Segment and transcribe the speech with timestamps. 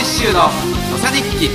[0.00, 0.44] 石修の
[0.96, 1.50] 土佐日記。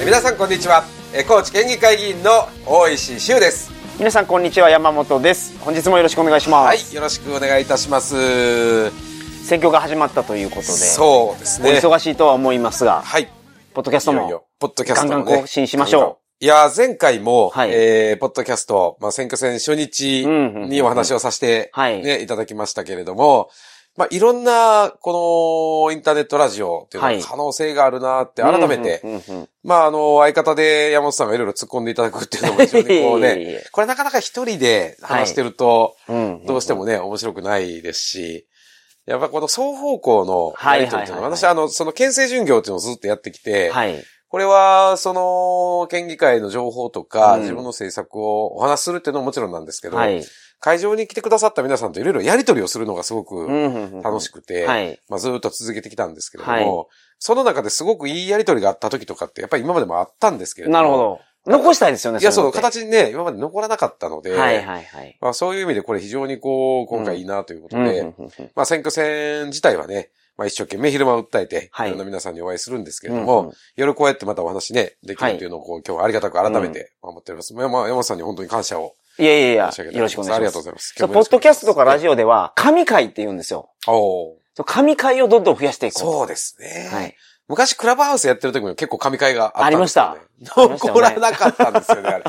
[0.00, 0.84] え皆さんこんにちは。
[1.12, 3.70] え高知県議会議員の大石修です。
[3.98, 4.70] 皆さんこんにちは。
[4.70, 5.58] 山本です。
[5.60, 8.90] 本日もよろしくお願いします、はいよろしくお願いいたします。
[9.46, 10.72] 選挙が始まったということで。
[10.72, 11.72] そうですね。
[11.72, 13.28] お忙しいとは思いますがはい。
[13.74, 16.00] ポッドキャストもいよいよポッドキャストも、ね、ガンガン更新しましょう。
[16.00, 17.70] ガンガンいやー前回も、はい。
[17.72, 22.02] えー、ポッドキャスト、まあ、選挙戦初日にお話をさせて、はい。
[22.02, 23.50] ね、いただきましたけれども、
[23.96, 27.22] まあ、いろんな、この、インターネットラジオっていうのははい。
[27.22, 29.02] 可能性があるなって、改めて、
[29.62, 38.48] まあ、あの、相方で山本さんがいろいろ突っ込んでいただくっていうのも非常にこうね え、これなかなか一人で話してると、うんどうしてもね、面白くないですし、
[39.06, 44.02] やっぱこの双方向のやりとりっていうのは、私あの、その県政巡業っていうのをずっとやってきて、はい
[44.34, 47.40] これは、その、県議会の情報とか、うん。
[47.42, 50.24] 自分の政策をお話しするっていうのももちろんなんですけど、はい。
[50.58, 53.46] 会場に来てくださった皆さんといろいろやりとりをするのがすごく
[54.02, 55.00] 楽しくくて、はい。
[55.08, 56.86] まあ、ずっと続けてきたんですけれども、はい。
[57.20, 60.78] その中ですごくいいやりとりがあった時とかって、やっぱり今までもあったんですけれども。
[60.78, 61.20] なるほど。
[61.46, 65.16] 残したいですよねいや、そう、形にね、今まで残らなかったので、はいはいはい。
[65.20, 68.12] まあ、そういう意味でこれ非常にこう、今回いいなということで、
[68.56, 77.54] まあ、選挙戦自体はね、まあ、一生懸命昼間訴えて、はいいろんな皆さんにお会いするんですけれども、うんうん夜こうやってまたお話ね、できるというのをこう、今日はありがたく改めて思っております。
[77.54, 80.94] まあ、まあ山本さんに本当に感謝をいやいやいやよろしくお願いしますありがとうございます。
[80.98, 82.12] ポッドキャストとかラジオ。
[82.12, 86.88] オでは神回って言うんですよお神回をどんどん増やしていこうとそうですね。
[86.90, 90.10] はい昔クラブハウスやってる時も結構神会があったんですよ、ね。
[90.10, 92.24] ありました 残らなかったんですよね、 あれ。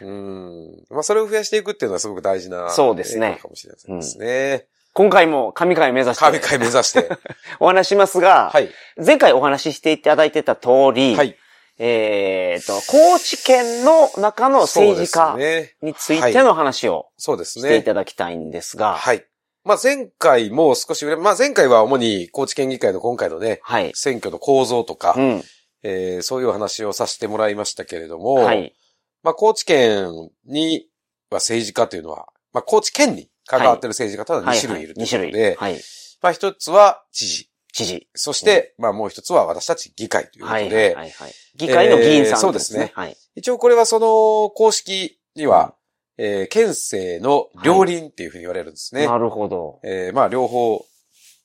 [0.00, 0.84] うん。
[0.88, 2.70] まあ、それを増やしていくっていうのはすごく大事な。
[2.70, 4.66] そうですねえーかもしれないですね。
[4.94, 7.08] 今回も神回を目指して神会目指して。
[7.60, 8.70] お話ししますが、はい。
[9.04, 11.36] 前回お話ししていただいてた通り、はい。
[11.78, 15.36] えっと、高知県の中の政治家。
[15.80, 17.82] についての話をそうですしていね。
[17.82, 19.24] ただきたいんですが、はい。
[19.64, 23.92] まあ、前回も少し、まあ、前回は主に高知県議会の今回のね、はい。
[23.94, 25.44] 選挙の構造とか、うん。
[25.84, 28.74] えーそういう話をさせてもらいましたけれども、はい。
[29.22, 30.86] まあ、高知県に
[31.30, 35.56] は政治家というのは、まあ、高知県に関わってる政治家というのは2種類いるという2ことで、種類。
[35.56, 35.80] はい。
[36.22, 37.48] まあ、一つは知事。
[37.72, 38.08] 知事。
[38.14, 40.68] そして、まあ、もう一つは私たち議会ということはい。
[40.68, 41.10] で、はい。
[41.10, 41.32] はい。
[41.56, 43.16] 議会の議員さん、えーそうですねはい。
[43.34, 45.74] 一応これはその公式には、
[46.18, 49.06] えー県政の両輪っていうふうに言われるんですね。
[49.06, 49.80] なるほど。
[49.84, 50.84] えーまあ、両方、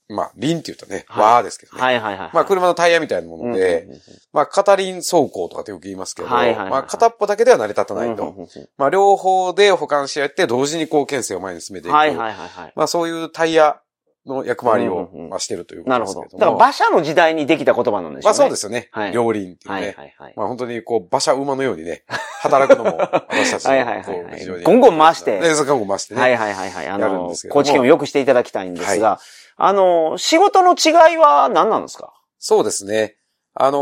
[0.10, 1.82] まあ、輪って言うとね、はい和ですけどね。
[1.82, 2.30] はいはいはい。
[2.34, 4.02] まあ、車のタイヤみたいなもので、うんうんうん
[4.32, 8.24] まあ、片輪走行とかってよく言いますけど、はいはいはいまあ、片っぽだけでは成り立たないと。
[8.24, 11.94] うんうんうんまあ、両方で保管し合って、同時にこう、県政を前に進めていく。
[11.94, 12.74] はいはいはいはい。
[12.76, 13.82] まあ、そういうタイヤ
[14.28, 16.22] の役回りをまあしてるということなるほど。
[16.22, 16.58] ですけれども。
[16.58, 18.32] だから馬車の時代にできた言葉なんでしょうね。
[18.32, 18.90] まあそうですよね。
[18.92, 19.80] はい両輪っていうね。
[19.80, 20.34] はいはいはい。
[20.36, 22.04] まあ本当にこう、馬車馬のようにね、
[22.42, 26.22] 働くのも、私たちの はいはいはいはいゴンゴン回してね、ゴンゴン回してね。
[26.22, 26.88] はいはいはいはい。
[26.88, 29.20] あやるんのですけ、ども高知県を良くしていただきたいんですが、
[29.58, 32.14] あの、仕事の違いは何なんですか？
[32.40, 33.16] そうですね。
[33.56, 33.82] あのー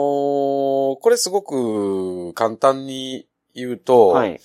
[1.01, 4.39] これすごく簡単に言うと、はい。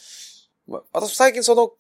[0.69, 1.71] まあ私最近その、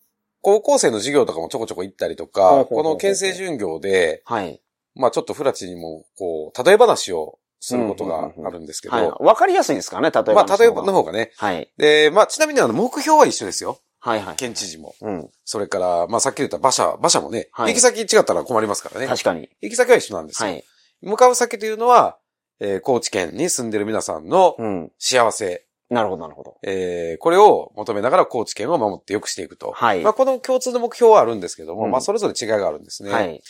[0.43, 4.61] 高校生の授業とかもちょこちょこ行ったりとか、この県政巡業で、はい。
[4.95, 9.11] まあちょっとフラチにも、こう、例え話をすることがあるんですけど、はい。
[9.25, 10.11] わかりやすいですかね？
[10.13, 10.35] 例えば。
[10.35, 11.33] まあ例えばの方がね。
[11.37, 11.71] はい。
[11.77, 13.79] で、まあちなみにあの、目標は一緒ですよ。
[14.01, 14.37] はいはい。
[14.37, 14.95] 県知事も。
[15.03, 15.31] うん。
[15.45, 19.07] それから、まあさっき言った馬車、馬車もね、はい行き先違ったら困りますからね。
[19.07, 19.49] 確かに。
[19.61, 20.49] 行き先は一緒なんですよ。
[20.49, 20.65] はい。
[21.03, 22.19] 向かう先というのは、
[22.61, 24.93] えー高知県に住んでる皆さんのうん。
[24.99, 26.59] 幸せ、なるほどなるほど。
[26.63, 29.73] えーこれを求めながら高知県を守って良くしていくと。
[29.73, 33.11] はいまあ、この共通の目標はあるんですけども、うんまあ、それぞれ違いがあるんですね。
[33.11, 33.43] はい。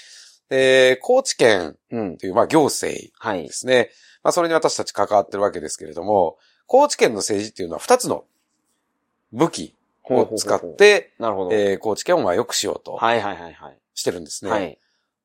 [0.50, 2.16] えー高知県うん。
[2.18, 3.52] という、まあ、行政はいで。
[3.52, 3.90] すね。
[4.22, 6.36] まあ、それに私たち関わってるわけですけれども、
[6.66, 8.24] 高知県の政治っていうのは二つの
[9.32, 9.74] 武器
[10.14, 11.54] を使って、なるほど。
[11.54, 13.78] えー高知県をまあ良くしようとはいはいはいはい。
[13.94, 14.50] してるんですね。
[14.50, 14.78] はい。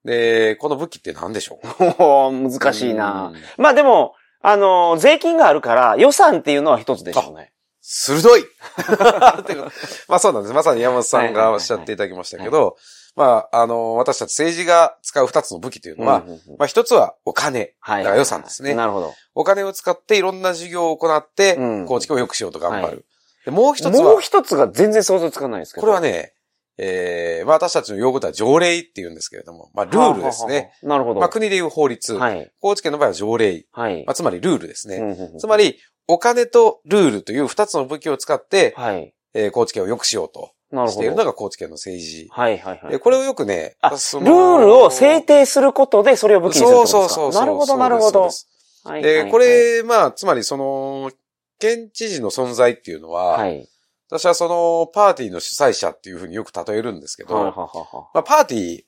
[0.04, 2.32] で、この武器って何でしょう？
[2.50, 7.52] 難しいなうんまあでも、あの、税金があるから予算っていうのは一つでしょうね。
[7.82, 8.44] 鋭い
[10.08, 10.54] まあそうなんです。
[10.54, 12.78] まさに山本さんがおっしゃっていただきましたけど、
[13.16, 17.74] まあ、あの、私たち政治が使う二つの武器というのは、うんうんうんまあ一つはお金。
[17.80, 18.04] はい。
[18.04, 19.14] だから予算ですねなるほど。
[19.36, 22.84] お金を使っていろんな事業を行ってうん、高知県を良くしようと頑張る。
[22.86, 23.04] はいで
[23.52, 25.82] もう一つは、もう一つが全然想像つかないですけど。
[25.82, 26.34] これはね、
[26.78, 30.56] えー、まあ私たちの用語では条例って言うんですけれども、まあルールですね。
[30.56, 30.88] はあはあはあ。
[30.88, 31.20] なるほど。
[31.22, 32.14] まあ国でいう法律。
[32.14, 32.52] はい。
[32.60, 33.66] 高知県の場合は条例。
[33.72, 34.12] はいま。
[34.12, 34.98] あつまりルールですね。
[34.98, 35.78] うんうんうんつまり、
[36.08, 39.14] お金とルールという二つの武器を使って、はい。
[39.34, 40.92] えー高知県を良くしようとなるほど。
[40.92, 42.28] しているのが高知県の政治。
[42.32, 42.92] はいはいはい。
[42.92, 47.42] でこれをよくね、あ、ルそのールを制定することでそれを武器にするそうそうそうそう。
[47.42, 48.22] なるほどなるほど。
[48.22, 51.12] はいはいこ、れ、まあ、つまりその、
[51.60, 53.68] 県知事の存在っていうのは、はい。
[54.10, 58.84] 私はそのパーティーの主催者っていうふうによく例えるんですけど、はいはいはまあ、パーティー。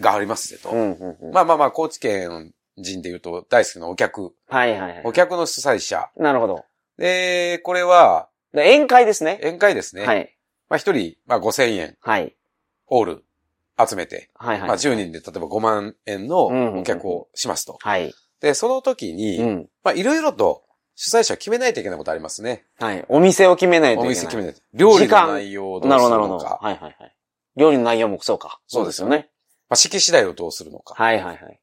[0.00, 0.70] がありますねと。
[0.70, 1.32] うんうんうん。
[1.32, 5.02] まあまあまあ、高知県人で言うと大好きなお客、はいはいはい。
[5.04, 6.10] お客の主催者。
[6.16, 6.64] なるほど。
[6.98, 9.38] で、これはで宴会ですね。
[9.42, 10.04] 宴会ですね。
[10.04, 10.36] はい。
[10.68, 12.36] まあ一人、まあ5000円、はい。
[12.88, 13.24] オール
[13.88, 14.68] 集めて、はいはい。
[14.68, 17.78] まあ10人で例えば5万円のうんうんうんお客をしますと。
[17.80, 18.12] はい。
[18.40, 19.68] で、その時に、うん。
[19.82, 20.63] まあいろいろと
[20.94, 22.66] 主催者を決めないといけないことありますね。
[22.78, 23.04] はい。
[23.08, 24.06] お店を決めないといけない。
[24.06, 24.60] お店決めないと。
[24.72, 26.44] 料理の内容をどうなるすほどなるほど。
[26.44, 27.16] はいはいはい。
[27.56, 28.60] 料理の内容もそうか。
[28.66, 29.30] そうですよね。
[29.68, 30.94] まあ式次第をどうするのか。
[30.94, 31.60] はいはいはい。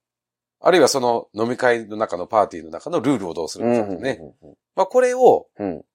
[0.60, 4.20] あるいはその飲み会の中のパーティーの中のルールをどうするうんのかね。
[4.20, 5.70] うんうんまあこれをうん。
[5.70, 5.86] うん。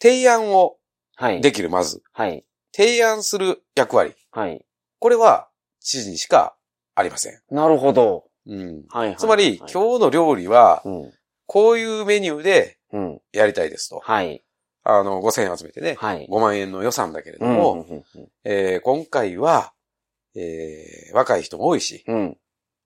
[0.00, 0.76] 提案を
[1.16, 1.40] はい。
[1.42, 2.02] できる、まず。
[2.12, 2.44] はい。
[2.74, 4.14] 提案する役割。
[4.30, 4.64] はい。
[4.98, 5.48] これは
[5.80, 6.56] 知事にしか
[6.94, 7.40] ありません。
[7.50, 8.24] なるほど。
[8.46, 8.84] うん。
[8.88, 9.16] はいはい。
[9.16, 11.12] つまり、はい今日の料理は、うん。
[11.50, 13.20] こういうメニューでうん。
[13.32, 13.98] やりたいですと。
[14.04, 14.44] はい。
[14.84, 16.28] あの、5000円集めてね、はい。
[16.30, 18.04] 5万円の予算だけれどうんも、うん
[18.44, 19.72] えー今回は、
[20.36, 22.36] えー若い人も多いし、うんうん。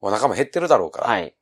[0.00, 1.34] お腹も減ってるだろうから、はい。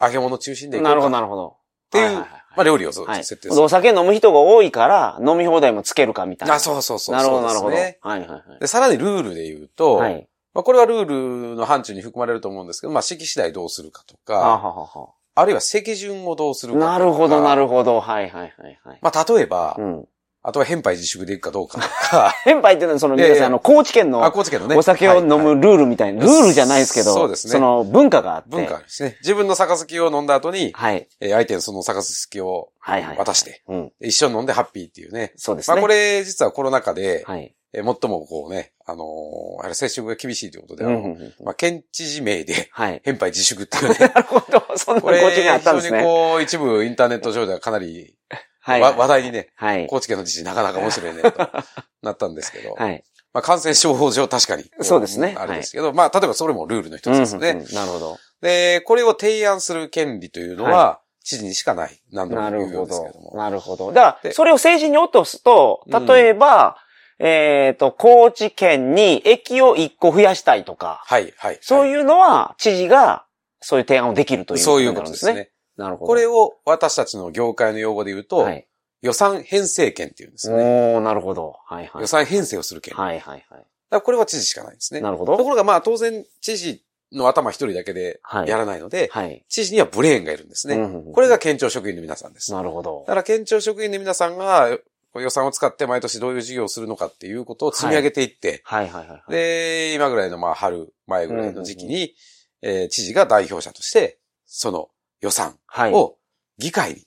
[0.00, 1.48] 揚げ物中心でいこうかなるほどなるほど。
[1.48, 2.26] っていうははは
[2.56, 2.92] まあ料理を。
[2.92, 3.04] 設
[3.36, 3.60] 定する。
[3.60, 6.54] お酒飲む人が多いから、飲み放題もつけるかみたいな。
[6.54, 7.16] あ、そうそうそう。
[7.16, 7.70] なるほど、なるほど。
[7.74, 8.60] ねはいはいはい。
[8.60, 10.28] で、さらにルールで言うと、はい。
[10.54, 11.04] まあこれはルー
[11.50, 15.08] ルの範疇に含まれると思うんですけど、まあ式次第どうするかとあはか、はは。
[15.34, 16.78] あるいは席順をどうするか。
[16.78, 18.00] なるほど、なるるほど。
[18.00, 18.98] はいはいはいはい。
[19.00, 20.08] まあ例えば、うん。
[20.44, 24.74] あとは返杯自粛でいくかどうかとか、 変配っていうのは、その、皆さん、あの、高知県のあ、高知県のね。
[24.74, 28.48] お酒を飲むルールみたいな、ルールじゃないですけど、そうですねその文化があって。
[28.48, 29.16] 文化ですね。
[29.20, 31.06] 自分の杯を飲んだ後に、はい。
[31.20, 33.16] えー相手にその杯をはいはい。
[33.18, 33.92] 渡して、うん。
[34.00, 35.32] 一緒に飲んでハッピーっていうね。
[35.36, 35.76] そうですね。
[35.76, 37.54] まあこれ実はコロナ禍で、はい。
[37.74, 43.00] えー最もこうね、あのーやはり接触が厳しいということで、あのうんうんうんまあ県知事名で、はい。
[43.04, 43.98] 返杯自粛っていうね。
[44.14, 44.76] なるほど。
[44.76, 46.08] そんなこれ、高知にあったんです非常にね。
[46.08, 48.16] こう、一部インターネット上ではかなり、
[48.60, 48.80] はい。
[48.80, 49.86] わ話題にね、はい。
[49.88, 51.32] 高知県の知事なかなか面白いね、と
[52.02, 53.02] なったんですけど、はい。
[53.32, 54.70] まあ感染症法上確かに。
[54.82, 57.50] そうですねあれですけど、まあ例えばそれもルールの一つですね。
[57.50, 58.18] うんうんうんなるほど。
[58.42, 62.02] で、これを提案する権利というのは、知事にしかない。
[62.12, 62.86] 何度もな言うようるほど。
[62.86, 63.36] ですけども。
[63.36, 63.92] なるほど。
[63.92, 66.76] だから、でそれを政治に落とすと、うん例えば、
[67.24, 71.54] えっと、高知県に駅を1個増やしたいとか、はい、はい。
[71.54, 73.24] う、そういうのは、知事が、
[73.60, 75.50] そういう提案をできるというそういうことですね。。
[75.76, 76.08] なるほど。
[76.08, 78.66] これを私たちの業界の用語で言うと、はい。
[79.02, 80.56] 予算編成権っていうんですね。
[80.56, 81.56] おー、なるほど。
[81.66, 82.02] はいはい。
[82.02, 83.66] 予算編成をする権はいはいはい。
[83.90, 85.00] らこれは知事しかないんですね。
[85.00, 85.36] なるほど。
[85.36, 89.44] ところがまあ当然知事の頭一人だけではいやらないので、はい。
[89.48, 90.76] 知事にはブレーンがいるんですね。
[90.76, 92.52] うんうんうんこれが県庁職員の皆さんです。
[92.52, 93.12] なるほどだ。
[93.12, 94.78] から県庁職員の皆さんが
[95.20, 99.32] 予算を使って毎年どういう事業をするのかっていうことを積み上げていって、はいはいはいはい。
[99.32, 102.14] で、今ぐらいのまあ春前ぐらいの時期に、
[102.62, 104.88] えー知事が代表者として、その
[105.20, 105.92] 予算はい。
[105.92, 106.16] を
[106.58, 107.06] 議会に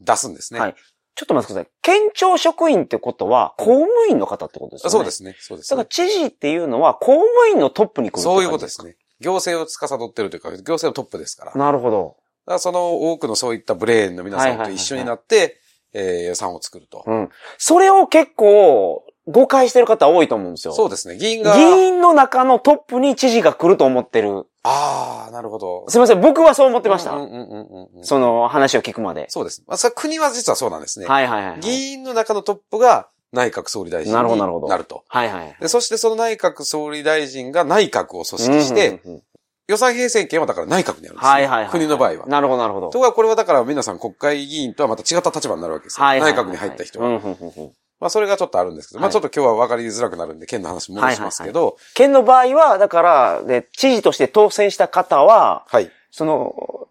[0.00, 0.60] 出すんですね。
[0.60, 0.74] はい
[1.16, 1.70] ちょっと待ってください。
[1.82, 4.90] 県庁職員ってことは、公務員の方ってことですよね。
[4.90, 5.10] そうで。
[5.10, 5.36] すね。
[5.38, 5.86] そうですねだから。
[5.86, 8.96] 知事っていうのは、公務員のトップに来るってそういうことですね。
[9.20, 11.50] 行政を司ってるというか、行政のトップですから。
[11.50, 12.16] だかなるほど。
[12.46, 15.59] らその多くのそういったブレーンの皆さんと一緒になって、
[15.92, 17.04] えー予算を作ると。
[17.06, 17.30] うん。
[17.58, 20.72] それを結構、誤解してる方多いと思うんですよ。
[20.72, 21.16] そうですね。
[21.16, 21.56] 議員が。
[21.56, 24.46] 議員の中のトップに知事が来ると思ってる。
[24.62, 25.84] ああ、なるほど。
[25.88, 27.12] すいません、僕はそう思ってました。
[27.12, 29.26] うんうんうんうんうんその話を聞くまで。
[29.28, 29.62] そうです。
[29.66, 31.06] まあ、国は実はそうなんですね。
[31.06, 31.60] はいはいはいはい。
[31.60, 35.04] 議員の中のトップが内閣総理大臣になるほどなるほどなると。
[35.08, 35.56] はいはいはい。
[35.60, 39.22] で、そしてその内閣総理大臣が内閣を組織して、うんうんうん
[39.70, 41.30] 予算編成権はだから内閣にあるんですよ。
[41.30, 41.70] はいはいはい。
[41.70, 42.26] 国の場合は。
[42.26, 42.98] なるほどなるほどと。
[42.98, 46.04] ころがこれはだから皆さん国会議員とはまた違った立場になるわけですよ。
[46.04, 46.44] はいはいはい。
[46.44, 47.08] 内閣に入った人は。
[47.08, 55.90] うんうんうんうんまあそれがちょっとあるんですけど、まあはいちょっと今日は分かりづらくなるんで、県の話戻しますけど、県の場合は、だから、で、知事として当選した方は、はい。
[56.10, 56.88] その、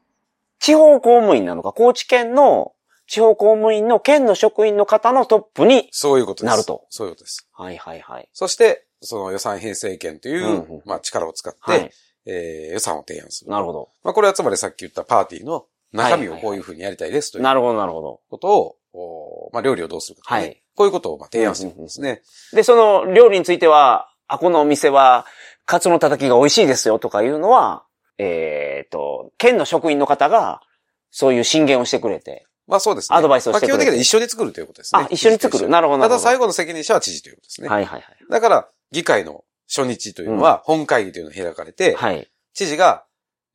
[0.60, 2.74] 地方公務員なのか、高知県の
[3.10, 6.52] 地方公務員の県の職員の方のトップに、そういうことです。
[6.52, 7.50] なるとそういうことです。
[7.54, 8.30] はいはいはい。
[8.34, 11.92] そして、その予算編成権という、うんうんまあ力を使って、はい。
[12.30, 13.52] えー予算を提案する。
[13.52, 13.90] なるほど。
[14.04, 18.22] まあこれはつまりさっき言ったパーティーの中身をはいはいはいこういうふうにやりたいですというなるほどなるほど。
[18.30, 22.22] ことを、おまあ料理をどうするかとかね、はいこういうことをまあ提案していくんですね。
[22.54, 25.26] で、その料理については、あ、このお店は、
[25.66, 27.84] カツのたたきが美味しいですよとかいうのは、
[28.18, 30.62] えっ、と、県の職員の方が、
[31.12, 32.48] そういう進言をしてくれて。
[32.66, 33.18] まあそうですね。
[33.18, 35.02] アドバイスをしてくれてまあ基本的には一緒に作るということですね。
[35.02, 35.68] あ、一緒に作る。
[35.68, 36.22] なるほどなるほど。
[36.22, 37.68] ただ最後の責任者は知事ということですね。
[37.68, 42.16] はいはいだから、議会の初日というのは、本会議というのが開かれて、はい。
[42.16, 42.32] はい。
[42.54, 43.06] 知事が、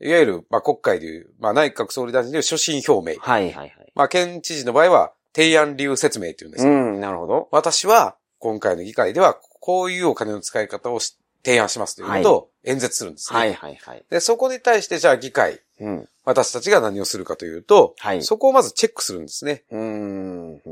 [0.00, 3.18] いわゆる、まあ、国会でいう、まあ、内閣総理大臣でいう所信表明。
[3.20, 3.92] はいはいはい。
[3.94, 7.48] まあ、県知事の場合は、提案理由説明っていうんですうん、なるほど。
[7.50, 13.38] 私は、今回の議会では、こういうお金の使い方をし提案しますということを演説するんですね。
[13.38, 14.04] はいはいはい。
[14.08, 16.08] で、そこに対して、じゃあ議会、うん。
[16.24, 19.64] 私たちが何をするかというと、はいそこをまずチェックするんですね。
[19.70, 20.62] うん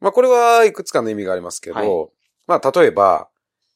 [0.00, 2.10] まあこれはいくつかの意味がありますけど、はい
[2.46, 3.28] まあ例えば、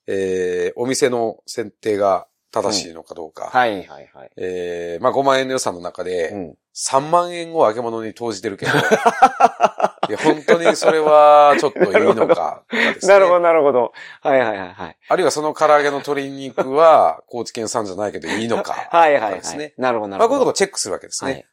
[0.08, 3.50] えー、お店の選定が正しいのかどうか。
[3.52, 4.30] はいはいはい。
[4.36, 6.54] えー、まあ5万円の予算の中で、うん。
[6.74, 8.70] 3万円を揚げ物に投じてるけど、
[10.08, 12.62] いや本当にそれはちょっといいのか。
[13.02, 13.92] なるほど、なるほど。
[14.22, 14.96] はいはいはいはい。
[15.08, 18.74] あるいはその唐揚げの鶏肉は高知県産じゃないけどいいのか。
[18.90, 19.34] はいはいはい。
[19.34, 20.44] ですねなるほど、なまあこういうるほど。
[20.44, 21.32] ことをチェックするわけですね。
[21.32, 21.46] はい。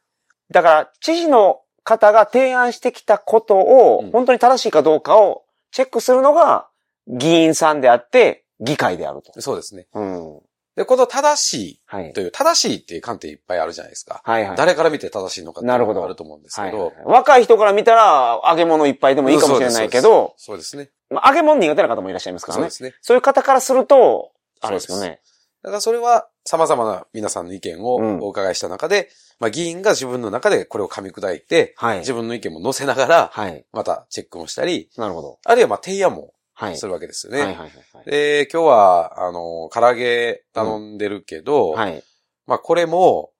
[0.52, 6.68] だから、知事の方が提案してきたことをうん、本当に正しいかどうかをチェックするのが、
[7.08, 9.40] 議員さんであって、議会であると。
[9.40, 9.86] そうですね。
[9.94, 10.40] うん。
[10.76, 12.12] で、この正しはいい。
[12.12, 14.20] という、正しいっていう観点いっぱいあるじゃないですか。
[14.24, 14.56] はいはい。
[14.56, 17.04] 誰から見て正しいのかってなるほどあると思うんですけどはいはい。
[17.06, 20.90] 若い人から見たら、揚げ物いっぱいでもいいかもしれないけど、そうですね。
[21.10, 22.62] まあ揚げ物苦手な方もいらっしゃいますからね。
[22.62, 22.94] そうですね。
[23.00, 25.20] そういう方からすると、あれですよね。
[25.62, 29.08] だからそれは様々な皆さんの意見をうんお伺いした中で、
[29.40, 31.98] まあ議員が自分の中でこれを噛み砕いて、はい。
[32.00, 33.64] 自分の意見も載せながら、はい。
[33.72, 35.38] またチェックもしたり、なるほど。
[35.44, 36.32] あるいはまあ提案もはい。
[36.76, 37.40] するわけですよね。
[37.40, 38.10] はいはいはいはい。
[38.10, 42.02] で、今日は、あの、唐揚げ頼んでるけど、はい。
[42.46, 43.30] まあこれも、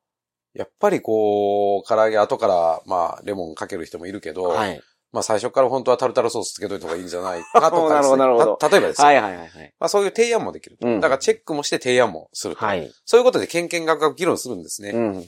[0.55, 4.81] やっぱりこう、唐揚げ後から、まあ、レモンかける人もいるけど、はい。
[5.13, 9.75] まあ最初から本当はタルタルソースつけといた方がいいんじゃないかとか なるほどなるほどた例えばですよ、はいはいはいはい。
[9.79, 10.87] まあそういう提案もできると。
[10.87, 12.67] うんだからチェックもして提案もすると。
[12.67, 12.93] はい。
[13.07, 14.91] そういうことで、けんけんがくがく議論するんですね。
[14.91, 15.25] うんうんうん。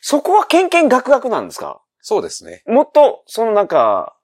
[0.00, 1.82] そこはけんけんがくがくなんですか？
[2.00, 2.62] そうですね。
[2.66, 4.16] もっと、そのなんか、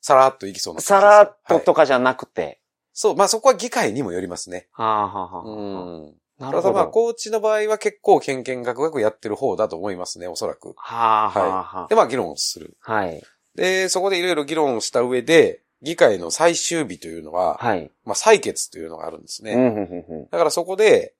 [0.00, 2.60] さらっといきそうなさらっとはいとかじゃなくて。
[2.92, 4.68] そう、まあそこは議会にもよりますね。
[4.72, 5.48] はあはあはあ。
[5.48, 6.14] うん。
[6.38, 6.62] なるほど。
[6.62, 10.74] ただまあ、コーチの場合は結構けんけんがくがくやってる方だと思いますね、おそらく。
[10.76, 12.76] はあはあはで、まあ議論をする。
[12.84, 12.92] あ。
[12.92, 13.22] はい。
[13.54, 17.90] で、そこでいろいろ議論をした上で、議会の最終日というのは、はい。
[18.04, 19.52] まあ採決というのがあるんですね。
[19.52, 20.28] うんうんうんうん。
[20.30, 21.14] だからそこで、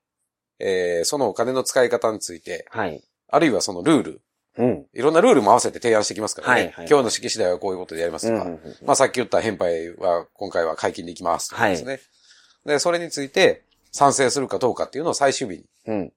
[0.58, 3.02] えー、そのお金の使い方について、はい。
[3.28, 4.22] あるいはそのルール、
[4.58, 4.86] うん。
[4.92, 6.54] いろんなルールも合わせて提案してきますからね。
[6.54, 8.42] はいはい今日の式次第はこういうことでやりますとか。
[8.42, 12.00] うんうんうんまあさっき言った返杯は今回は解禁でいきますとかですね。
[12.66, 13.62] で、それについて
[13.92, 16.12] 賛成するかどうかっていうのを最終日にうん。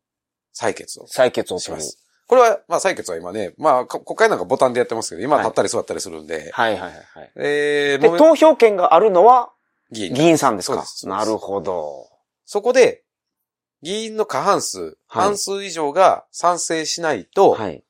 [0.53, 1.59] 採決を採決を。
[1.59, 1.97] します。
[2.27, 7.31] これは、まあ採決は今ね、まあこ国会なんかボタンでやってますけど、今立ったり座ったりするんで、はいはいはいはい。
[7.35, 9.51] えー、で、投票権があるのは
[9.91, 10.83] 議員議員さんですか？
[11.03, 12.07] なるほど。
[12.45, 13.03] そこで、
[13.81, 17.83] 議員の過半数、はい半数以上が賛成しないと、はい。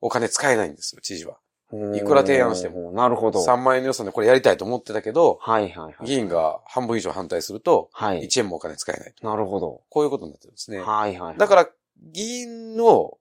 [0.00, 1.38] お金使えないんですよ、知事は。
[1.94, 2.92] いくら提案しても。
[2.92, 3.44] なるほど。
[3.44, 5.94] 3万円の予算でこれやりたいと思ってたけど、はいはいはい。
[6.06, 8.22] 議員が半分以上反対すると、はい。
[8.22, 9.26] 1円もお金使えないと。
[9.26, 9.82] なるほど。
[9.90, 10.78] こういうことになってるんですね。
[10.78, 11.68] はいはいはい。、だからら、
[12.12, 13.18] 議員の、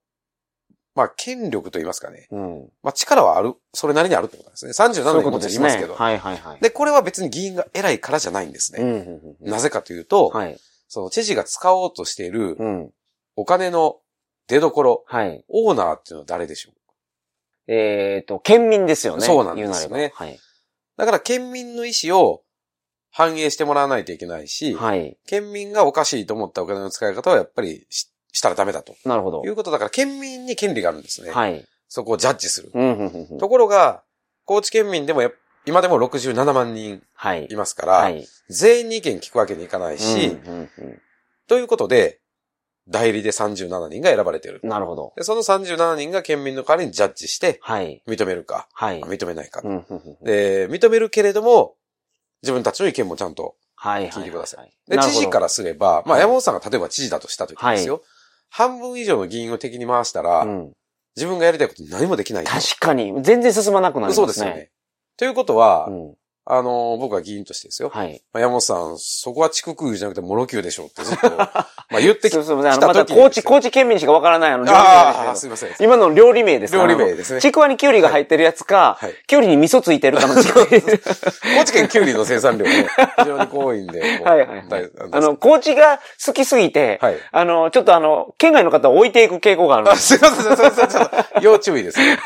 [0.95, 2.27] まあ、権力と言いますかね。
[2.31, 2.69] うん。
[2.81, 4.73] まあ、力はある、それなりにあるってことなんですね。
[4.73, 5.51] そうい37うこ年もとですね。
[5.51, 5.95] ちろんいますけど。
[5.95, 6.59] はいはいはい。
[6.61, 8.81] で、これは別に議員が偉いからじゃないんですね。
[8.81, 9.51] うんうんうん。
[9.51, 10.57] なぜかというと、はい。
[10.87, 12.91] その知事が使おうとしているうん。
[13.35, 13.97] お金の
[14.47, 15.43] 出所、はい。
[15.49, 16.73] オーナーっていうのは誰でしょう？
[17.67, 19.25] えっと、県民ですよね。
[19.25, 20.39] そうなんですよねはい。
[20.95, 22.43] だから県民の意思を
[23.11, 25.17] 反映してもらわないといけないし、はい。
[25.27, 29.49] 県民がおかしいと思ったお金の使い方はやっぱりししたらダメだとなるほどい。
[29.49, 31.31] うことだから県民に権利があるんですね。
[31.31, 31.65] はい。
[31.89, 32.71] そこをジャッジする。
[32.73, 34.03] うんうんうんうんところが、
[34.45, 35.33] 高知県民でもやっ
[35.65, 37.55] 今でも67万人はいい。
[37.55, 38.25] ますから、はい。
[38.49, 41.01] 全員に意見聞くわけにいかないし、うんうんうん
[41.47, 42.19] ということで、
[42.89, 44.61] 代理で37人が選ばれている。
[44.63, 45.13] なるほど。
[45.15, 48.01] でその37人が県民の代わりにジャッジして、はい。
[48.07, 49.01] 認めるか、はい。
[49.01, 49.61] 認めないか。
[50.21, 51.75] で、認めるけれども、
[52.41, 53.55] 自分たちの意見もちゃんと。
[53.75, 54.09] はい。
[54.09, 54.73] 聞いてください。
[54.87, 58.01] で、知事かららすれば、まあはい山本さんが例えば知事だとしたときですよ。
[58.49, 60.71] 半分以上の議員を敵に回したら、うん。
[61.15, 62.51] 自分がやりたいこと何もできないと。
[62.51, 64.15] 確かに、全然進まなくなりますね。
[64.15, 64.71] そうですよね。
[65.17, 66.15] ということは、うん。
[66.49, 67.89] あの、僕は議員としてですよ。
[67.89, 68.21] はい。
[68.31, 75.85] まあ山本さん、そこは地区区じゃなくてモロ級でしょうってずっと、 まあ言ってきそうそう、あ来の、また高知、高知県民しかわからないあの、料理名ああ、ですけどすいません。
[75.85, 80.43] 今の料理名です料理名ですねちくわにキュウリが入ってるやつか、はいキュウリに味噌ついてるかの違い。
[81.57, 82.87] 高知県キュウリの生産量ね、
[83.17, 83.99] 非常に多いんで。
[84.23, 90.07] はいはいはい大あの、高知が好きすぎて、はいあの、ちょっとあの、県外の方を置いていく傾向があるんであ、す。
[90.07, 92.17] すいません、すいません、要注意ですね。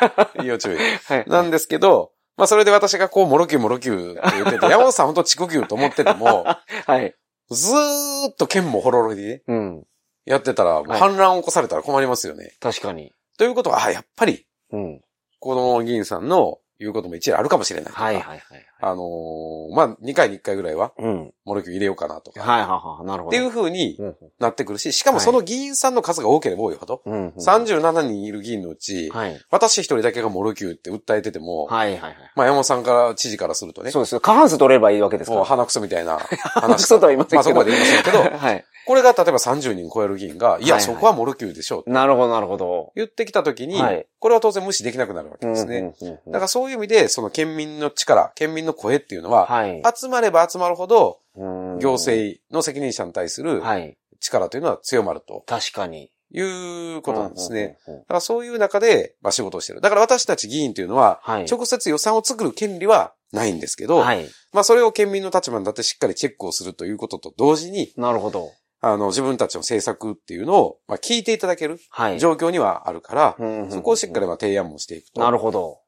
[0.44, 0.78] 要注意。
[0.78, 1.26] はい。
[1.28, 2.12] なんですけど、
[2.42, 6.44] まあそれで私がこう、モロキューモロキューって言ってて、山本さん本当地区級と思ってても、
[6.88, 7.14] はい。
[7.52, 9.84] ずーっとけんもほろろにね、うん。
[10.26, 12.56] やってたら、はい反乱を起こされたら困りますよね。
[12.60, 13.12] 確かに。
[13.38, 15.02] ということは、あ、やっぱり、うん。
[15.40, 18.04] この議員さんの言うことも一理あるかもしれないとか。
[18.04, 18.42] はいはいはい。
[18.84, 21.34] あのーまあ、2回に1回ぐらいは、うん。
[21.46, 22.42] モロキュー入れようかなとか。
[22.42, 23.06] はいはいはい。
[23.06, 23.38] なるほど。
[23.38, 24.16] っていう風にうん。
[24.40, 27.14] なってくるし、しかもその議員さんの数が多ければ多いほど、うん。
[27.14, 27.34] うん。
[27.36, 29.40] 37人いる議員のうち、はい。
[29.52, 32.16] 私一人だけがモロキューって訴えてても、はいはいはい。
[32.36, 34.20] まあ山本さんから、知事からするとね、そうです。
[34.20, 35.38] 過半数取れればいいわけですから。
[35.38, 37.36] もう鼻くそみたいな鼻話くそとは言いませんけど。
[37.38, 38.66] まあそこまで言いませんけど、はい。
[38.86, 41.90] これが例えば30人超える議員が、いや、はいはいそこはモルキューでしょう。
[41.92, 42.92] なるほど、なるほど。
[42.96, 45.78] 言ってきたときに、はいこれは当然無視できなくなるわけですね。
[45.78, 49.82] うんうんうんうんだからそういう意味で、その県民の力、県民の声っていうのは、はい。
[49.96, 53.98] 集まれば集まるほど、うん行政の責任者に対するはい。
[54.20, 56.12] 力というのは強まると確かに。
[56.34, 56.42] い
[56.96, 57.78] うことなんですね。
[57.86, 59.82] だからそういう中で、まあ、仕事をしてる。
[59.82, 61.46] だから私たち議員というのは、はい。
[61.46, 64.26] 直接予算を作る権利はないんですけど、はい。
[64.54, 68.50] まあそれを県民の立場になってしっかりチェックをするということと同時に、なるほど。
[68.82, 72.20] あの、自分たちの政策っていうのを、まあ、聞いていただけるはい。
[72.20, 75.22] 状況にはあるから、うんうんうんそこをしっかりまあ提案もしていくと。
[75.22, 75.80] なるほど。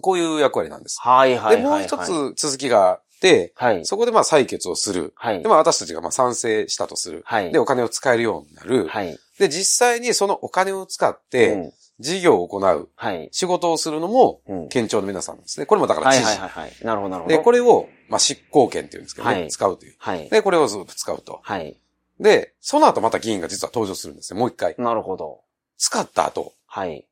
[0.00, 0.98] こういう役割なんです。
[1.00, 1.72] はいはいはいで、はい。
[1.72, 1.98] もう一
[2.34, 3.84] つ続きがあって、はい。
[3.86, 5.12] そこでまあ採決をする。
[5.16, 5.48] はいで、。
[5.48, 7.22] まあ私たちがまあ賛成したとする。
[7.24, 7.52] はい。
[7.52, 8.88] で、お金を使えるようになる。
[8.88, 9.16] はい。
[9.38, 13.28] で、実際にそのお金を使っうて、ん事業を行う、はい。
[13.30, 15.66] 仕事をするのも、うん県庁の皆さんなんですね。
[15.66, 16.26] これもだからはい知事。
[16.26, 16.72] はいはいはい。
[16.82, 17.36] なるほどなるほど。
[17.36, 19.94] で、これを、まあ執行権っていうんですけどね、はい使うという。
[19.98, 20.28] はい。
[20.28, 21.40] で、これをずっと使うと。
[21.42, 21.76] はい。
[22.22, 24.38] で、その後また議員が実は登場するんですよ。
[24.38, 24.74] もう一回。
[24.78, 25.40] なるほど。
[25.76, 27.06] 使った後、はい。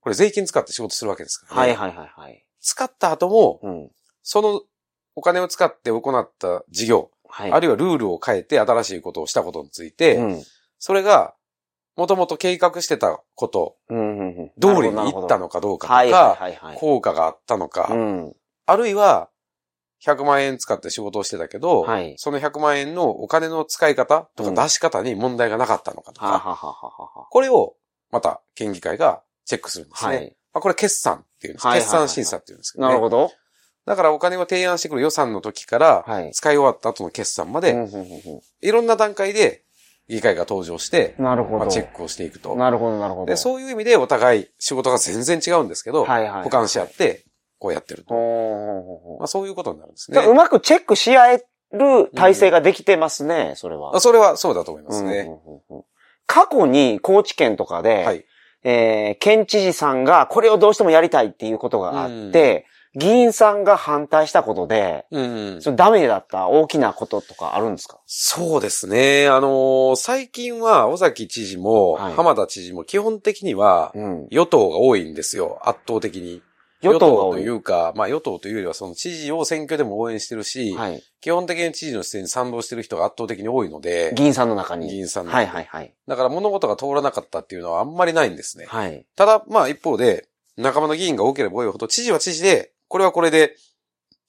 [0.00, 1.74] これ税金使って仕事するわけですからね。
[1.74, 2.46] はいはいはいはい。
[2.60, 3.90] 使った後も、うん。
[4.22, 4.62] その
[5.16, 7.52] お金を使って行った事業、はい。
[7.52, 10.42] あるいはルールを変えて新しいことをしたことについて、うん。
[10.78, 11.34] それが、
[11.96, 14.48] もともと計画してたこと、うんうんうん。
[14.60, 16.76] 通りにいったのかどうかとはいはいか、はいはい。
[16.78, 18.36] 効果があったのか、うん。
[18.66, 19.30] あるいは、
[20.06, 27.74] 100万円使って仕事をしてたけど、はいその100万円のお金の使い方とかうん出し方に問題がなかったのかとか、はあはあはあはあはこれを
[28.12, 30.16] また県議会がチェックするんですね。
[30.16, 31.70] はいまあ、これ決算っていうんです。
[31.70, 32.82] 決算審査っていうんですけあ。
[32.82, 32.94] どね。
[32.94, 33.30] なるほど。
[33.84, 36.32] だからお金を提案してくる予算の時から、はい。
[36.32, 39.64] 使い終わった後の決算まで、うんうんうんいろんな段階で
[40.08, 41.58] 議会が登場して、うんなるほど。
[41.58, 42.56] まあ、チェックをしていくと。
[42.56, 43.26] なるほどなるほど。
[43.26, 46.42] で、そういう意味でお互い仕事が全然違うんですけど、はいはい。
[46.44, 47.25] 補完し合って、
[47.58, 48.14] こうやってると。
[49.18, 50.38] まあ、そういうことになるんですだからうね。
[50.38, 53.96] まくチェックし合える体制ができてますね、それは。
[53.96, 55.20] あそれはそうだと思いますね。
[55.20, 55.84] うんうんうんうん
[56.28, 58.24] 過去に高知県とかで、はい。
[58.64, 65.62] えー、県知事さんがこれをどうしてもやりたいっていうことがあって、議員さんが反対したことで、うん。
[65.62, 68.00] それダメだった大きなこととかあるんですか？
[68.06, 69.28] そうですね。
[69.28, 74.26] あのー最近は、尾崎知事も、はい浜田知事も基本的には、うん。
[74.30, 75.60] 与党が多いんですよ。
[75.62, 76.42] 圧倒的に。
[76.92, 77.42] 与党とい。
[77.42, 81.02] いうか、まあ与党というよりはその知事を選挙でも応援してるし、はい。
[81.20, 84.88] 基本的に知事の姿勢に賛同してる人が圧倒的に多いので、議員さんの中に。
[84.88, 85.92] 議員さんのはいはいはい。
[86.06, 88.66] だから物事が通らなかったっていうのはあんまりないんですね。
[88.66, 89.06] はい。
[89.16, 93.56] ただ、まあ一方で、仲間の議員が多ければ多いほど、知事は知事で、これはこれで、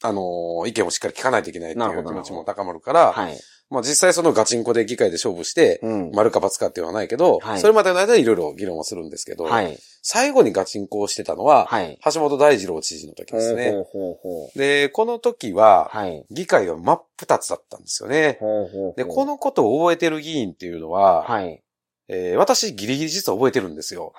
[0.04, 3.38] あのー意見をしっかり聞かないといけないってないう気持ちも高まるから、はい。
[3.70, 6.12] まあ実際そのガチンコで議会で勝負して、うん。
[6.14, 9.78] 丸か×かっていうのはないけど、はいそれまでの間にいろいろ議論をするんですけど、はい。
[10.02, 12.00] 最後にガチンコをしてたのは、はい。
[12.14, 13.72] 橋本大二郎知事の時ですね。
[13.72, 16.26] ほうほうほうで、この時は、はい。
[16.32, 18.38] 議会は真っ二つだったんですよね。
[18.40, 21.62] ほうほうほうで、こ、のことを覚えてる議員っていうのは、はい。
[22.10, 24.14] えー私ギリギリ実は覚えてるんですよ。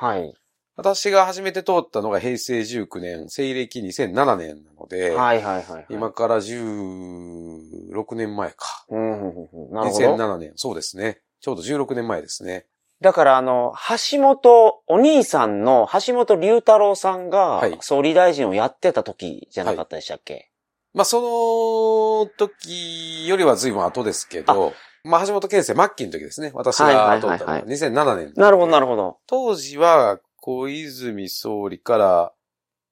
[0.79, 0.95] はい。
[0.95, 5.87] 私が初めて通ったのが平成19年、西暦2007年なので、はいはいはいはい。
[5.91, 8.87] 今から16年前か。
[8.89, 10.17] うんうんなるほど。
[10.17, 11.21] 2007年、そうですね。
[11.41, 12.67] ちょうど16年前ですね。
[13.01, 13.75] だからあの、
[14.11, 20.51] 橋本、お兄さんの橋本龍太郎さんがはい総理大臣をやってた時じゃなかったでしたっけ、
[20.95, 21.21] まあ、そ
[22.25, 24.73] の時よりは随分後ですけど、
[25.05, 26.51] まあ、橋本健生末期の時ですね。
[26.55, 28.33] 私はいはが通ったのはいはいはい2007年。
[28.35, 29.19] なるほどなるほど。
[29.29, 30.19] 当時は、
[30.51, 32.33] 小泉総理から、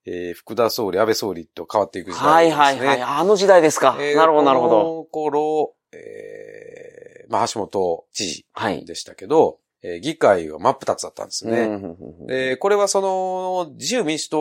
[0.04, 2.88] えー福田総理、安倍総理と変わっていく時はい代ですね。
[2.88, 3.20] はいはい。
[3.20, 3.96] あの時代ですか。
[3.98, 4.82] えーなるほどなるほど。
[5.10, 8.84] この頃、えーまあ、橋本知事はい。
[8.84, 11.80] でしたけど、えー議会は真っ二つだったんですね。
[12.26, 14.38] で、これはその、自由民主党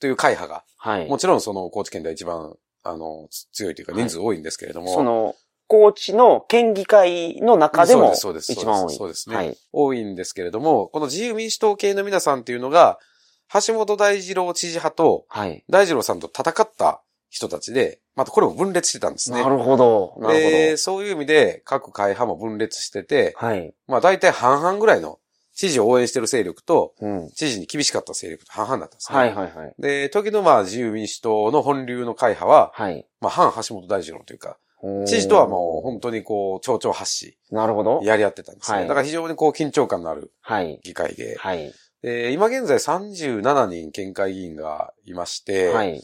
[0.00, 1.08] という会派が、はい。
[1.08, 5.34] もちろんその高知県では一番、あの、つ強いというか人数多いんですけれども、その、
[5.66, 8.94] 高知の県議会の中でも一番多い。
[8.94, 9.56] そうですねはい。
[9.72, 12.98] 多いんですけれども、この自由民主党系の皆さんっていうのが、
[13.66, 15.64] 橋本大二郎知事派とはい。
[15.68, 19.42] 大二郎さんと戦った人たちで、またこれも分裂してたんですね。
[19.42, 20.16] なるほど。
[20.20, 23.52] なるで、そういう意味で各会派も分裂してて、ほど。
[23.52, 23.74] はい。
[23.88, 25.18] まあ大体半々ぐらいの
[25.54, 27.30] 知事を応援してる勢力と、うん。
[27.30, 29.18] 知事に厳しかった勢力と半々だったんですね。
[29.18, 29.74] はいはいはい。
[29.78, 33.06] で、時のまあ自由民主党の本流の会派は、はい。
[33.20, 34.58] まあ反橋本大二郎というか、
[35.06, 38.00] 知事とはもう本当にこう、町長発し、なるほど。
[38.02, 38.78] やり合ってたんですね。
[38.78, 40.80] はいだから非常にこう緊張感のあるはい。
[40.82, 41.72] 議会で、はい。
[42.02, 46.02] で今現在37人県会議員がいまして、はい。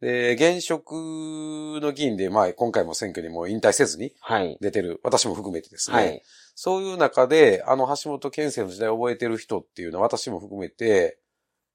[0.00, 4.56] で、現職の議員で、まあ今回も選挙にもう引退せずにはい。
[4.60, 6.22] 出てる、私も含めてですね、はい。
[6.54, 11.18] そういう中で、あの橋本健生の時代を覚えてる人っていうのは私も含めて、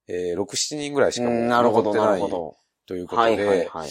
[0.07, 2.57] えー、6、7人ぐらいしかもなるほど、なるほど。
[2.87, 3.89] ということで、はいはいはい。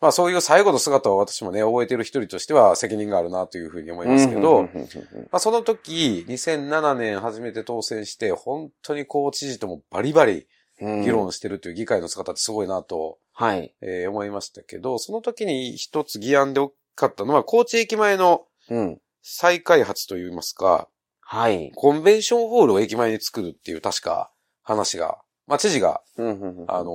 [0.00, 4.88] まあそういう最後の姿を私もね、覚えている一人としては責任があるなというふうに思いますけど、うんうんうんうんうん
[5.22, 10.46] まあその時、2007年初めて当選して、本当にこう知事ともバリバリ
[10.80, 13.74] うん議論してるという議会の姿ってすごいなと、はい。
[13.82, 19.00] えー思いましたけど、その時に一つ議案で大きかったのは、高知駅前のうん。
[19.28, 20.88] 再開発といいますか、
[21.20, 21.72] はい。
[21.74, 24.30] コンベンションホールを駅前に作るっていう確か
[24.62, 26.64] 話が、まあ知事が、うんうんうん。
[26.68, 26.90] あの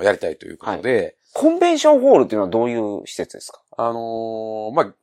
[0.00, 3.60] ーやりたいということで、コンベンションホールっていうのはどういう施設ですか？
[3.78, 4.94] あのーまあ、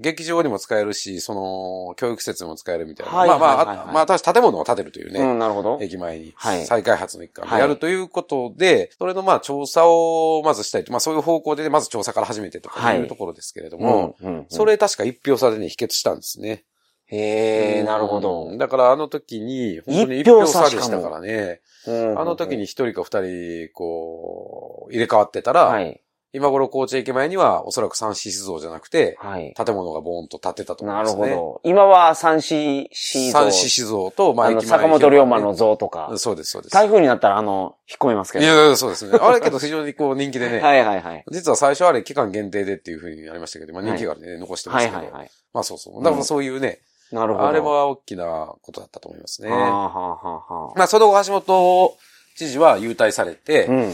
[0.00, 3.12] 劇場にも使えるし、その、教育施設にも使えるみたいな。
[3.12, 3.88] はいまあまあ、はいはいはい。
[3.88, 5.78] あまあ、私建物を建てるというね、うん、なるほど。
[5.82, 6.64] 駅前に、はい。
[6.64, 7.56] 再開発の一環はい。
[7.56, 12.98] でやるということで、それのまあ調査をまずしたいと、まあそういう方向でまず調査から始めてとかはい。
[12.98, 14.46] いうところですけれども、うんうんうん。
[14.48, 16.64] それ確か一票差でね、否決したんですね。
[17.10, 18.58] へえ、なるほうどん。
[18.58, 26.00] だからあの時に、本当に一一票票差でしたからね、うんあの時に一人か二人、こう、入れ替わってたら、はい。
[26.34, 29.54] 今頃高知駅前にはおそらく三獅子像じゃなくて、はい。
[29.54, 31.28] 建物がボーンと建ってたと思うんなですね。
[31.30, 31.70] るほど。
[31.70, 33.32] 今は三子像。
[33.32, 36.18] 三獅子像と、まあ、あの、坂本龍馬の像とかうん。
[36.18, 36.74] そうです、そうです。
[36.74, 38.44] 台風になったら、あの、引っ込めますけど。
[38.44, 39.18] いやいや、そうですね。
[39.18, 41.24] あれけど非常にこう人気でね、 はいはいはい。
[41.30, 44.98] 実は最初あれ期間限定でっていうふうになりましたけど、まあ人気があるんでね、残してますけど。
[44.98, 45.30] はいはいはい。
[45.54, 46.04] まあそうそう。
[46.04, 46.80] だからそういうね、
[47.12, 47.48] なるほど。
[47.48, 49.50] あれは大きなことだったと思いますね。
[49.50, 51.96] はあ、はあはあはあ、まあその後橋本
[52.36, 53.92] 知事は優待されて、うん。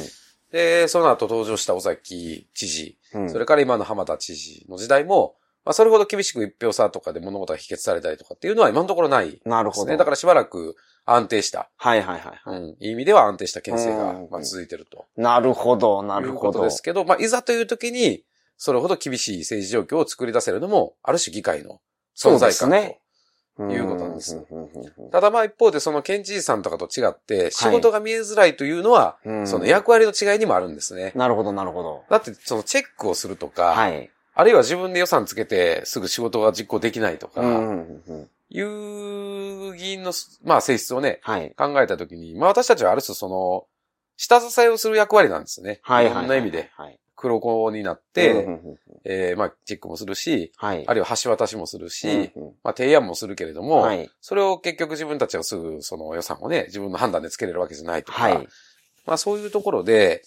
[0.52, 3.30] で、その後登場した尾崎知事、うん。
[3.30, 9.38] それから今の浜田知事の時代も、まあそれほど厳しく一票差とかで物事が否決されたりとかっていうのは今のところないね。
[9.44, 9.96] なるほど。
[9.96, 12.58] だからしばらく安定した、はいはいはい。
[12.58, 15.06] うん、いい意味では安定した県政がうんまあ続いてると。
[15.16, 16.64] なるほど、なるいうことほど。
[16.64, 18.24] ですけど、まあ、いざという時に、
[18.56, 21.80] それほど厳しい政治状況を作り出せるのも、ある種議会の
[22.16, 22.74] 存在感と。
[22.74, 23.00] ね
[23.58, 24.36] いうことなんです
[25.12, 31.12] ただまあ一方でその県知事さんとかと違って、仕事が見えづらいというのは、うんその役割の違いにもあるんですね。
[31.14, 32.04] なるほど、なるほど。
[32.10, 34.10] だってそのチェックをするとか、はい。
[34.34, 37.40] あるいは自分で予算つけてすぐ仕事が実行できないとか、
[38.50, 40.12] いう議員の、
[40.42, 41.54] まあ性質をね、はい。
[41.56, 43.66] 考えたときに、まあ私たちはある種その、
[44.16, 45.80] 下支えをする役割なんですね。
[45.82, 46.10] はい。
[46.10, 46.70] ろんな意味で。
[46.76, 46.98] はい。
[47.16, 48.46] 黒子になっうんて、
[49.04, 50.84] えーまあチェックもするし、はい。
[50.86, 54.10] あるいは橋渡しもするし、うんうんまあ提案もするけれども、はい。
[54.20, 58.48] それを結局自分たちがすぐその予算をね、自分の判断でつけれるわけじゃないとか、はい。
[59.06, 60.22] まあそういうところで、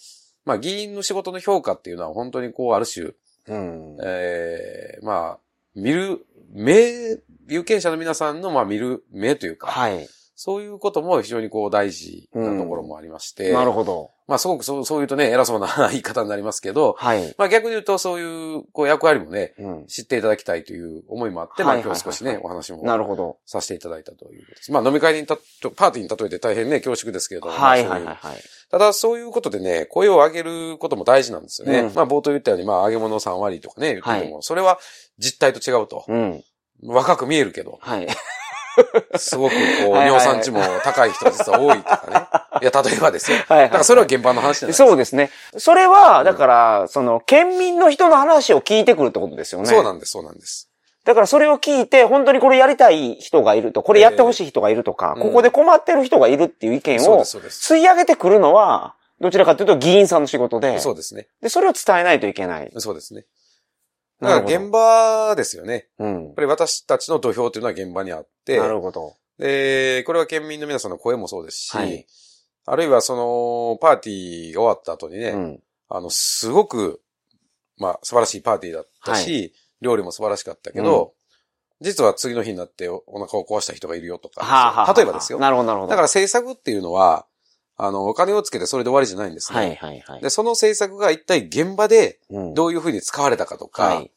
[0.45, 3.11] まあ議員の仕事の評価っていうのは本当にこうある種、
[3.47, 3.97] うん。
[4.03, 5.39] えーまあ、
[5.75, 10.07] 見る、目、有権者の皆さんのまあ見る目というか、はい。
[10.39, 14.11] そういうことも非常にこう大事なところもありまして、なるほど。
[14.27, 17.33] まあすごくそう、そう言うとね、偉そうな 言い方になりますけど、はい。
[17.39, 19.85] まあ逆に言うとそういうこう役割もね、うん。
[19.87, 23.37] 知っていただきたいという思いもあって、はいはいはいまあ今日少しね、お話もなるほど。
[23.47, 24.71] させていただいたということです。
[24.71, 27.53] まあ飲み会にた、パーティーに例えて大変ね、恐縮ですけれども。
[27.53, 28.37] はいはいはいはい。
[28.69, 31.79] ただそういうことでね、声を上げることも大事なんですよね。
[31.79, 34.77] うんまあ冒頭言ったように、まあ揚げ物3割とかね、言ってても、それは
[35.17, 36.05] 実態と違うと。
[36.07, 36.43] うん。
[36.83, 38.07] 若く見えるけど、はい。
[39.17, 42.27] すごくこう、尿酸値も高い人実は多いとかね。
[42.61, 43.37] いや、例えばですよ。
[43.47, 44.87] はいはいだからそれは現場の話じゃないですか。
[44.87, 45.31] そうですね。
[45.57, 49.67] それは、だから、その、県民の人の話を聞いてくるってことですよね。
[49.67, 50.69] そうなんです、そうなんです。
[51.07, 57.73] だからそれを聞いて、本当にこれやりたい人がいると、これやってほしい人がいるとか、ええここで困ってる人がいるっていう意見をそうです、そうです。
[57.73, 61.27] 吸い上げてくるのは、どちらかというと議員さんの仕事で、そうですね。
[61.41, 62.71] で、それを伝えないといけない。
[62.77, 63.23] そうですね。
[64.21, 65.87] だから現場ですよね。
[65.99, 66.33] うんやっ。
[66.35, 69.15] ぱり私たちの土俵というのは現場にあって、なるほど。
[69.37, 72.05] で、これは県民の皆さんの声もそうですし、はい
[72.69, 75.63] あるいはその、パーティーが終わった後にね、うん。
[75.87, 77.01] あの、すごく、
[77.77, 81.13] まあ、素晴らしいパーティーだったし、料理も素晴らしかったけど、
[81.79, 85.39] 実は次の日になっておお腹を壊した人がいるよとか、はあ、はあ、例えばですよ。
[85.39, 85.89] なるほど、なるほど。
[85.89, 87.25] だから政策っていうのは、
[87.77, 89.59] あの、お金をつけてそれで終わりじゃないんですね。
[89.59, 90.21] はい、はい、はい。
[90.21, 94.11] で、その政策が一体現場でうんどういうふうに使われたかとか、はい。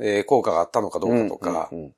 [0.00, 1.94] えー効果があったのかどうかとか、うん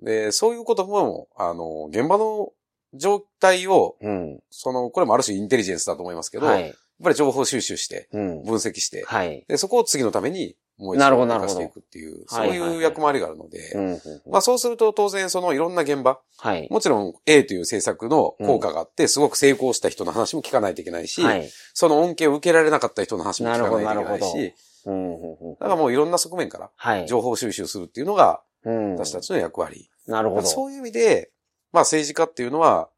[0.00, 2.50] で、そういうことも、あの、現場の
[2.94, 4.40] 状態を、うん。
[4.50, 6.74] その、これもある種インテリジェンスだと思いますけど、やっはい。
[7.02, 8.42] ぱり情報収集して、うん。
[8.42, 9.44] 分析して、はい。
[9.46, 14.00] で、そこを次のために、もう一なるほ度生かしてどなるほどいくっていう、そうはいう役回りがあるので、うん。
[14.30, 16.68] まあそうすると当然そのいろんな現場、はい。
[16.70, 21.48] もちろん A という政策の効果があって、すごく成功した人の話も聞かないといけないし、はい。
[21.72, 27.06] その恩恵を受けられなかった人の話も聞かないといけないし、だからもういろんな側面からはい。
[27.06, 28.92] 情報収集するっていうのがうん。
[28.96, 29.88] 私たちの役割。
[30.06, 30.42] なるほど。
[30.42, 31.30] そういう意味で、
[31.72, 32.88] まあ政治家っていうのは、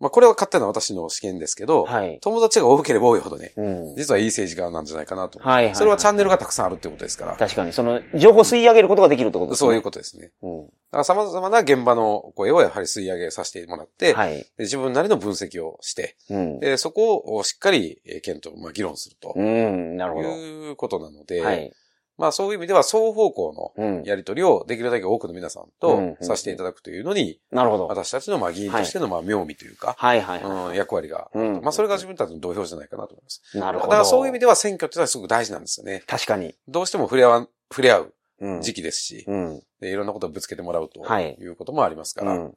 [0.00, 2.18] まあこれは勝手な私の試験ですけど、はい。
[2.22, 3.96] 友達が多ければ多いほどね、うん。
[3.96, 5.38] 実はいい政治家なんじゃないかなと。
[5.38, 7.36] はいはいはいそれはチャンネルがたくさんあるってことですから。
[7.36, 9.68] 確かに、その、情報吸い上げることができるってことですね。
[9.68, 10.32] そういうことですね。
[10.42, 10.66] うん。
[10.66, 14.38] だから様々な現場の声をやはり吸い上げさせてもらって、はい。
[14.38, 16.60] で自分なりの分析をして、うん。
[16.60, 20.28] でそこをしっかり、えー県と、まあ、議論するとうん、なるほど。
[20.30, 21.72] いうことなので、はい。
[22.20, 24.02] まあそういう意味では双方向のうん。
[24.04, 27.86] やり取りをできるだけ多くの皆さんうんとうんさせていただくというのに、なるほど。
[27.86, 33.42] 私たちのまあ議員としてのまあ妙味というか、はいはいはうん、役割が、うんまあそれが自分たちの土俵じゃないかなと思います。
[33.54, 33.58] い。
[33.58, 33.90] なるほど。
[33.90, 36.02] だからそういう意味では選挙ってのはすごく大事なんですよね。
[36.06, 36.54] 確かに。
[36.68, 38.60] どうしても触れ合わ、触れ合ううん。
[38.62, 39.62] 時期ですし、うん。
[39.80, 42.54] でいろんなことをぶつけてもらうとはいいうこともありますから、うん。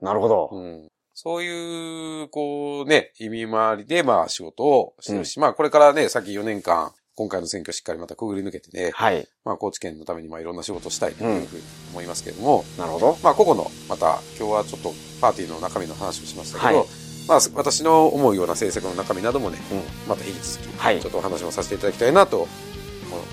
[0.00, 0.50] なるほど。
[0.52, 0.88] うん
[1.22, 9.28] そういう、こうね、意味回りで、まあ仕事をしてるし、まあこれからね、さっき4年間、今回の選挙しっかりまたくぐり抜けてね、はい。
[9.44, 13.18] まあ高知県のためにまあいろんな仕事をしたいというふうに思いますけれども、なるほど。
[13.22, 16.86] まあ個々の、また今日はちょっとパーティーの中身の話をしましたけど、はい
[17.28, 19.82] まあ私の思うような政策の中身などもね、うん。
[20.08, 22.58] また引き続き、はいちょっとお話もさせていただきたいなと思って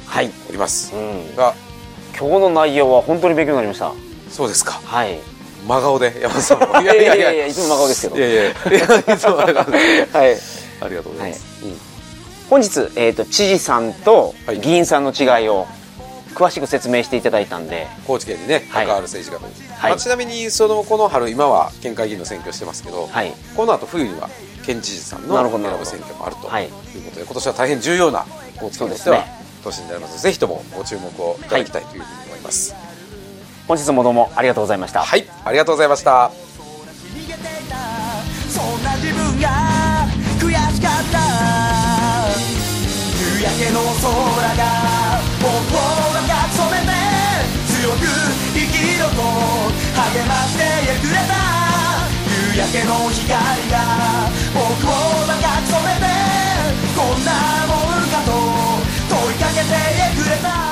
[0.07, 0.29] はい。
[0.49, 0.93] おります。
[0.95, 1.35] うん。
[1.35, 1.55] が、
[2.17, 3.93] 今日の内容は本当に勉強になりました。
[4.29, 4.73] そうですか。
[4.73, 5.19] はい。
[5.67, 6.79] 真顔で山田さんも。
[6.79, 8.17] いいやいやいやいや、いつも真顔ですけど。
[8.17, 9.77] いやいやいや、いつも真顔で
[10.13, 10.37] はい。
[10.79, 11.45] ありがとうございます。
[11.51, 11.56] うん
[12.49, 14.59] 本日、えっ、と、知事さんとはい。
[14.59, 15.67] 議員さんの違いを
[16.33, 18.85] 詳しく説明していただいたんで、高知県にね、はい。
[18.85, 19.91] 関わる政治家という、はい。
[19.91, 23.33] まあ、ちなみに、その、この春、今は県会議員の選挙をしてますけど、はい。
[23.55, 24.29] この後冬には
[24.65, 28.25] 県知事さんの選ぶ選挙もあるとはいいうことで、今年は大変重要な
[28.59, 29.25] 高知県としては
[29.63, 30.11] 年になります。
[30.11, 32.75] ので、ぜひともご注目をいただきたいというふうに思います。
[33.67, 35.01] 本日もどうもありがとうございました。
[35.01, 36.46] はい、ありがとうございました。
[43.55, 44.11] けの空
[44.55, 45.79] が僕を
[46.11, 46.91] 赤く染めて
[47.67, 48.03] 強く
[48.53, 49.21] 生きろと
[49.95, 50.63] 励まして
[50.99, 51.31] くれた。
[52.27, 53.31] 夕焼けの光
[53.71, 54.91] が僕を
[55.25, 56.05] 抱き染めて
[56.95, 57.31] こんな
[57.67, 58.31] もんかと
[59.09, 59.65] 問いかけて
[60.15, 60.66] くれた。